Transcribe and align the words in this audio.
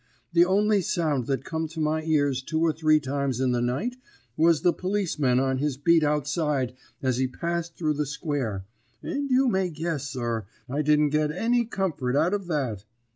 The 0.33 0.45
only 0.45 0.81
sound 0.81 1.27
that 1.27 1.45
come 1.45 1.67
to 1.67 1.79
my 1.79 2.01
ears 2.01 2.41
two 2.41 2.59
or 2.59 2.73
three 2.73 2.99
times 2.99 3.39
in 3.39 3.51
the 3.51 3.61
night 3.61 3.97
was 4.35 4.63
the 4.63 4.73
policeman 4.73 5.39
on 5.39 5.59
his 5.59 5.77
beat 5.77 6.03
outside 6.03 6.73
as 7.03 7.17
he 7.17 7.27
passed 7.27 7.77
through 7.77 7.93
the 7.93 8.07
square, 8.07 8.65
and 9.03 9.29
you 9.29 9.47
may 9.47 9.69
guess, 9.69 10.07
sir, 10.07 10.47
I 10.67 10.81
didn't 10.81 11.09
get 11.09 11.29
any 11.31 11.65
comfort 11.65 12.15
out 12.15 12.33
of 12.33 12.47
that. 12.47 12.83